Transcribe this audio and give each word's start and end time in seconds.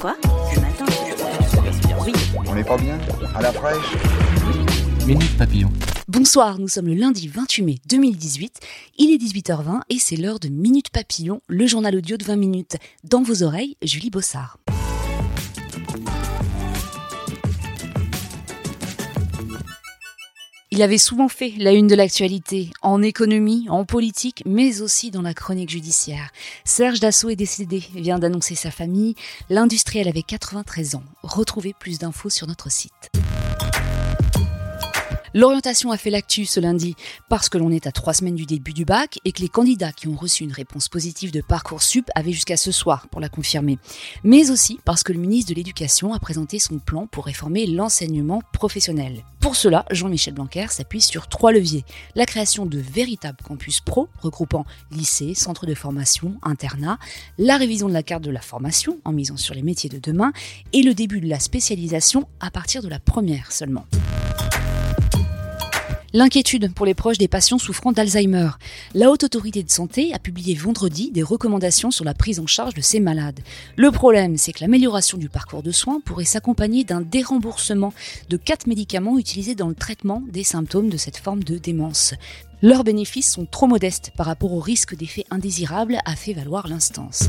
Quoi 0.00 0.16
Ce 0.54 0.58
matin 0.60 0.86
Oui. 2.06 2.12
On 2.48 2.54
n'est 2.54 2.64
pas 2.64 2.78
bien 2.78 2.98
À 3.34 3.42
la 3.42 3.52
fraîche 3.52 3.96
Minute 5.06 5.36
Papillon. 5.36 5.70
Bonsoir, 6.08 6.58
nous 6.58 6.68
sommes 6.68 6.86
le 6.86 6.94
lundi 6.94 7.28
28 7.28 7.62
mai 7.62 7.74
2018, 7.86 8.60
il 8.96 9.10
est 9.10 9.18
18h20 9.18 9.80
et 9.90 9.98
c'est 9.98 10.16
l'heure 10.16 10.40
de 10.40 10.48
Minute 10.48 10.88
Papillon, 10.88 11.42
le 11.48 11.66
journal 11.66 11.94
audio 11.96 12.16
de 12.16 12.24
20 12.24 12.36
minutes. 12.36 12.76
Dans 13.04 13.22
vos 13.22 13.42
oreilles, 13.42 13.76
Julie 13.82 14.08
Bossard. 14.08 14.56
Il 20.80 20.82
avait 20.82 20.96
souvent 20.96 21.28
fait 21.28 21.52
la 21.58 21.72
une 21.72 21.88
de 21.88 21.94
l'actualité, 21.94 22.70
en 22.80 23.02
économie, 23.02 23.66
en 23.68 23.84
politique, 23.84 24.42
mais 24.46 24.80
aussi 24.80 25.10
dans 25.10 25.20
la 25.20 25.34
chronique 25.34 25.68
judiciaire. 25.68 26.30
Serge 26.64 27.00
Dassault 27.00 27.28
est 27.28 27.36
décédé, 27.36 27.84
vient 27.94 28.18
d'annoncer 28.18 28.54
sa 28.54 28.70
famille. 28.70 29.14
L'industriel 29.50 30.08
avait 30.08 30.22
93 30.22 30.94
ans. 30.94 31.02
Retrouvez 31.22 31.74
plus 31.78 31.98
d'infos 31.98 32.30
sur 32.30 32.46
notre 32.46 32.72
site. 32.72 33.10
L'orientation 35.32 35.92
a 35.92 35.96
fait 35.96 36.10
l'actu 36.10 36.44
ce 36.44 36.58
lundi 36.58 36.96
parce 37.28 37.48
que 37.48 37.56
l'on 37.56 37.70
est 37.70 37.86
à 37.86 37.92
trois 37.92 38.14
semaines 38.14 38.34
du 38.34 38.46
début 38.46 38.72
du 38.72 38.84
bac 38.84 39.20
et 39.24 39.30
que 39.30 39.40
les 39.40 39.48
candidats 39.48 39.92
qui 39.92 40.08
ont 40.08 40.16
reçu 40.16 40.42
une 40.42 40.52
réponse 40.52 40.88
positive 40.88 41.30
de 41.30 41.40
Parcoursup 41.40 42.10
avaient 42.16 42.32
jusqu'à 42.32 42.56
ce 42.56 42.72
soir 42.72 43.06
pour 43.08 43.20
la 43.20 43.28
confirmer. 43.28 43.78
Mais 44.24 44.50
aussi 44.50 44.80
parce 44.84 45.04
que 45.04 45.12
le 45.12 45.20
ministre 45.20 45.50
de 45.50 45.54
l'Éducation 45.54 46.12
a 46.14 46.18
présenté 46.18 46.58
son 46.58 46.80
plan 46.80 47.06
pour 47.06 47.26
réformer 47.26 47.66
l'enseignement 47.66 48.42
professionnel. 48.52 49.24
Pour 49.38 49.54
cela, 49.54 49.86
Jean-Michel 49.92 50.34
Blanquer 50.34 50.66
s'appuie 50.68 51.00
sur 51.00 51.28
trois 51.28 51.52
leviers. 51.52 51.84
La 52.16 52.26
création 52.26 52.66
de 52.66 52.78
véritables 52.78 53.38
campus 53.42 53.80
pro 53.80 54.08
regroupant 54.20 54.66
lycées, 54.90 55.34
centres 55.34 55.64
de 55.64 55.74
formation, 55.74 56.34
internats, 56.42 56.98
la 57.38 57.56
révision 57.56 57.88
de 57.88 57.94
la 57.94 58.02
carte 58.02 58.24
de 58.24 58.30
la 58.30 58.40
formation 58.40 58.98
en 59.04 59.12
misant 59.12 59.36
sur 59.36 59.54
les 59.54 59.62
métiers 59.62 59.88
de 59.88 59.98
demain 59.98 60.32
et 60.72 60.82
le 60.82 60.92
début 60.92 61.20
de 61.20 61.28
la 61.28 61.38
spécialisation 61.38 62.26
à 62.40 62.50
partir 62.50 62.82
de 62.82 62.88
la 62.88 62.98
première 62.98 63.52
seulement. 63.52 63.86
L'inquiétude 66.12 66.74
pour 66.74 66.86
les 66.86 66.94
proches 66.94 67.18
des 67.18 67.28
patients 67.28 67.58
souffrant 67.58 67.92
d'Alzheimer. 67.92 68.50
La 68.94 69.10
Haute 69.10 69.22
Autorité 69.22 69.62
de 69.62 69.70
Santé 69.70 70.12
a 70.12 70.18
publié 70.18 70.56
vendredi 70.56 71.12
des 71.12 71.22
recommandations 71.22 71.92
sur 71.92 72.04
la 72.04 72.14
prise 72.14 72.40
en 72.40 72.48
charge 72.48 72.74
de 72.74 72.80
ces 72.80 72.98
malades. 72.98 73.38
Le 73.76 73.92
problème, 73.92 74.36
c'est 74.36 74.52
que 74.52 74.60
l'amélioration 74.60 75.18
du 75.18 75.28
parcours 75.28 75.62
de 75.62 75.70
soins 75.70 76.00
pourrait 76.00 76.24
s'accompagner 76.24 76.82
d'un 76.82 77.00
déremboursement 77.00 77.92
de 78.28 78.36
quatre 78.36 78.66
médicaments 78.66 79.18
utilisés 79.20 79.54
dans 79.54 79.68
le 79.68 79.76
traitement 79.76 80.24
des 80.32 80.42
symptômes 80.42 80.88
de 80.88 80.96
cette 80.96 81.16
forme 81.16 81.44
de 81.44 81.58
démence. 81.58 82.14
Leurs 82.60 82.82
bénéfices 82.82 83.30
sont 83.30 83.46
trop 83.46 83.68
modestes 83.68 84.10
par 84.16 84.26
rapport 84.26 84.52
au 84.52 84.60
risque 84.60 84.96
d'effets 84.96 85.26
indésirables, 85.30 85.98
a 86.04 86.16
fait 86.16 86.32
valoir 86.32 86.66
l'instance. 86.66 87.28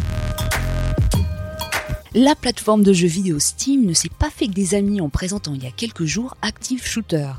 La 2.13 2.35
plateforme 2.35 2.83
de 2.83 2.91
jeux 2.91 3.07
vidéo 3.07 3.39
Steam 3.39 3.85
ne 3.85 3.93
s'est 3.93 4.09
pas 4.09 4.29
fait 4.29 4.47
que 4.47 4.51
des 4.51 4.75
amis 4.75 4.99
en 4.99 5.07
présentant 5.07 5.53
il 5.53 5.63
y 5.63 5.67
a 5.67 5.71
quelques 5.71 6.03
jours 6.03 6.35
Active 6.41 6.85
Shooter. 6.85 7.29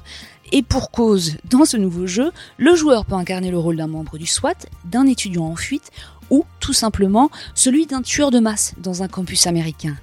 Et 0.55 0.63
pour 0.63 0.91
cause, 0.91 1.39
dans 1.49 1.65
ce 1.65 1.79
nouveau 1.79 2.07
jeu, 2.07 2.31
le 2.59 2.75
joueur 2.77 3.07
peut 3.07 3.15
incarner 3.15 3.51
le 3.51 3.59
rôle 3.59 3.77
d'un 3.77 3.87
membre 3.87 4.19
du 4.19 4.27
SWAT, 4.27 4.55
d'un 4.85 5.07
étudiant 5.07 5.47
en 5.47 5.57
fuite 5.57 5.91
ou 6.29 6.45
tout 6.61 6.75
simplement 6.75 7.31
celui 7.55 7.87
d'un 7.87 8.03
tueur 8.03 8.31
de 8.31 8.39
masse 8.39 8.75
dans 8.77 9.03
un 9.03 9.09
campus 9.09 9.47
américain. 9.47 9.97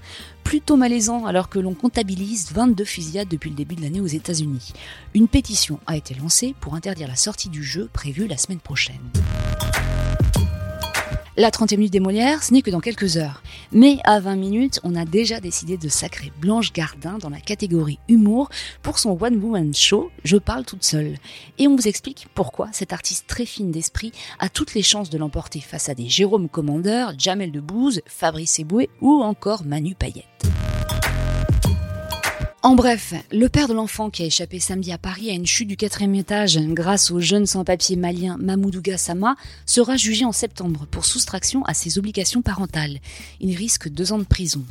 Plutôt 0.44 0.76
malaisant 0.76 1.26
alors 1.28 1.50
que 1.50 1.59
l'on 1.59 1.76
comptabilise 1.76 2.52
22 2.52 2.84
fusillades 2.84 3.28
depuis 3.28 3.52
le 3.52 3.56
début 3.56 3.76
de 3.76 3.84
l'année 3.84 4.02
aux 4.02 4.08
États-Unis. 4.08 4.74
Une 5.14 5.28
pétition 5.28 5.80
a 5.86 5.96
été 5.96 6.16
lancée 6.16 6.56
pour 6.59 6.74
interdire 6.74 7.08
la 7.08 7.16
sortie 7.16 7.50
du 7.50 7.64
jeu 7.64 7.88
prévue 7.94 8.26
la 8.26 8.38
semaine 8.38 8.59
prochaine. 8.59 8.98
La 11.38 11.51
30e 11.51 11.78
minute 11.78 11.94
des 11.94 12.00
Molières, 12.00 12.44
ce 12.44 12.53
n'est 12.53 12.62
que 12.62 12.72
dans 12.72 12.79
quelques 12.79 13.17
heures. 13.17 13.44
Mais 13.72 14.00
à 14.03 14.19
20 14.19 14.35
minutes, 14.35 14.79
on 14.84 14.95
a 14.95 15.06
déjà 15.06 15.40
décidé 15.40 15.78
de 15.78 15.88
sacrer 15.88 16.34
Blanche 16.41 16.73
Gardin 16.73 17.17
dans 17.17 17.29
la 17.29 17.40
catégorie 17.40 18.00
humour 18.09 18.50
pour 18.81 19.00
son 19.00 19.17
One 19.22 19.38
Woman 19.38 19.73
Show 19.73 20.12
Je 20.23 20.38
parle 20.38 20.66
toute 20.66 20.84
seule. 20.84 21.16
Et 21.57 21.67
on 21.67 21.75
vous 21.75 21.88
explique 21.88 22.28
pourquoi 22.34 22.69
cette 22.72 22.94
artiste 22.94 23.28
très 23.28 23.45
fine 23.45 23.72
d'esprit 23.72 24.12
a 24.40 24.50
toutes 24.50 24.73
les 24.73 24.84
chances 24.84 25.09
de 25.09 25.17
l'emporter 25.17 25.62
face 25.62 25.88
à 25.88 25.94
des 25.94 26.09
Jérôme 26.09 26.50
Commandeur, 26.50 27.13
Jamel 27.17 27.51
Debbouze, 27.51 28.01
Fabrice 28.06 28.59
Eboué 28.59 28.90
ou 29.00 29.22
encore 29.22 29.63
Manu 29.63 29.96
Payette. 29.96 30.39
En 32.62 32.75
bref, 32.75 33.14
le 33.31 33.47
père 33.47 33.70
de 33.70 33.74
l'enfant 33.74 34.09
qui 34.09 34.22
a 34.22 34.25
échappé 34.25 34.59
samedi 34.59 34.92
à 34.92 34.97
Paris 34.97 35.30
à 35.30 35.34
une 35.34 35.46
chute 35.46 35.70
du 35.70 35.78
quatrième 35.78 36.14
étage 36.16 36.59
grâce 36.59 37.09
au 37.09 37.22
jeune 37.22 37.46
sans-papier 37.46 37.96
malien 37.96 38.36
Mamoudou 38.38 38.81
Gassama 38.81 39.38
sera 39.66 39.96
jugé 39.96 40.25
en 40.25 40.34
septembre 40.34 40.86
pour 40.92 41.06
soustraction 41.06 41.64
à 41.64 41.74
ses 41.74 41.97
obligations 41.97 42.42
parentales. 42.42 43.00
Il 43.40 43.56
risque 43.56 43.88
deux 43.88 44.12
ans 44.12 44.18
de 44.18 44.25
prison. 44.25 44.66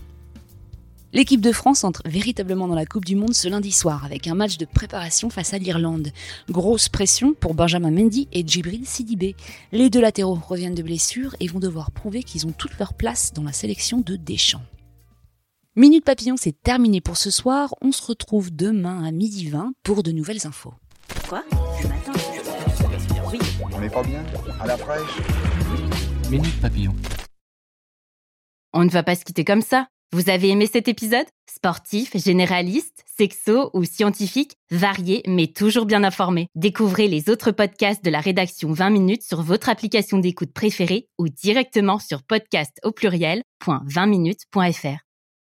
L'équipe 1.14 1.40
de 1.40 1.50
France 1.50 1.82
entre 1.82 2.02
véritablement 2.04 2.68
dans 2.68 2.74
la 2.74 2.84
Coupe 2.84 3.06
du 3.06 3.16
Monde 3.16 3.32
ce 3.32 3.48
lundi 3.48 3.72
soir 3.72 4.04
avec 4.04 4.26
un 4.26 4.34
match 4.34 4.58
de 4.58 4.66
préparation 4.66 5.30
face 5.30 5.54
à 5.54 5.58
l'Irlande. 5.58 6.12
Grosse 6.50 6.90
pression 6.90 7.32
pour 7.32 7.54
Benjamin 7.54 7.90
Mendy 7.90 8.28
et 8.32 8.46
Djibril 8.46 8.84
Sidibé. 8.84 9.34
Les 9.72 9.88
deux 9.88 10.02
latéraux 10.02 10.38
reviennent 10.46 10.74
de 10.74 10.82
blessure 10.82 11.34
et 11.40 11.46
vont 11.46 11.58
devoir 11.58 11.90
prouver 11.90 12.22
qu'ils 12.22 12.46
ont 12.46 12.52
toute 12.52 12.78
leur 12.78 12.92
place 12.92 13.32
dans 13.32 13.44
la 13.44 13.54
sélection 13.54 14.02
de 14.02 14.16
Deschamps. 14.16 14.60
Minute 15.78 16.04
Papillon, 16.04 16.36
c'est 16.36 16.60
terminé 16.60 17.00
pour 17.00 17.16
ce 17.16 17.30
soir. 17.30 17.74
On 17.80 17.92
se 17.92 18.04
retrouve 18.04 18.50
demain 18.50 19.04
à 19.04 19.12
midi 19.12 19.48
20 19.48 19.74
pour 19.84 20.02
de 20.02 20.10
nouvelles 20.10 20.44
infos. 20.44 20.74
Quoi? 21.28 21.44
Ce 21.80 21.86
matin? 21.86 22.10
Oui. 23.30 23.38
On 23.72 23.78
n'est 23.78 23.88
pas 23.88 24.02
bien? 24.02 24.24
À 24.58 24.66
la 24.66 24.76
fraîche? 24.76 25.18
Minute 26.32 26.60
Papillon. 26.60 26.96
On 28.72 28.82
ne 28.82 28.90
va 28.90 29.04
pas 29.04 29.14
se 29.14 29.24
quitter 29.24 29.44
comme 29.44 29.62
ça. 29.62 29.86
Vous 30.12 30.30
avez 30.30 30.48
aimé 30.48 30.66
cet 30.66 30.88
épisode? 30.88 31.26
Sportif, 31.48 32.16
généraliste, 32.16 33.04
sexo 33.16 33.70
ou 33.72 33.84
scientifique, 33.84 34.56
varié 34.72 35.22
mais 35.28 35.46
toujours 35.46 35.86
bien 35.86 36.02
informé. 36.02 36.48
Découvrez 36.56 37.06
les 37.06 37.30
autres 37.30 37.52
podcasts 37.52 38.04
de 38.04 38.10
la 38.10 38.18
rédaction 38.18 38.72
20 38.72 38.90
minutes 38.90 39.22
sur 39.22 39.42
votre 39.42 39.68
application 39.68 40.18
d'écoute 40.18 40.52
préférée 40.52 41.06
ou 41.18 41.28
directement 41.28 42.00
sur 42.00 42.24
podcast 42.24 42.80
au 42.82 42.90
pluriel.20minutes.fr. 42.90 45.07